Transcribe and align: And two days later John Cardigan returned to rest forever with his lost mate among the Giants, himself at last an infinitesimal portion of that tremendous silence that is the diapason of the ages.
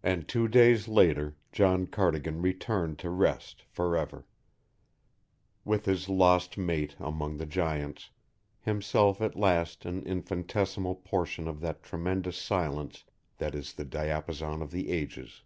And 0.00 0.28
two 0.28 0.46
days 0.46 0.86
later 0.86 1.34
John 1.50 1.88
Cardigan 1.88 2.40
returned 2.40 3.00
to 3.00 3.10
rest 3.10 3.62
forever 3.68 4.26
with 5.64 5.86
his 5.86 6.08
lost 6.08 6.56
mate 6.56 6.94
among 7.00 7.38
the 7.38 7.44
Giants, 7.44 8.10
himself 8.60 9.20
at 9.20 9.34
last 9.34 9.84
an 9.86 10.04
infinitesimal 10.06 10.94
portion 10.94 11.48
of 11.48 11.58
that 11.62 11.82
tremendous 11.82 12.36
silence 12.36 13.02
that 13.38 13.56
is 13.56 13.72
the 13.72 13.84
diapason 13.84 14.62
of 14.62 14.70
the 14.70 14.90
ages. 14.92 15.42